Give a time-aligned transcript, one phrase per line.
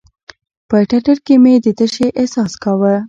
[0.69, 2.93] په ټټر کښې مې د تشې احساس کاوه.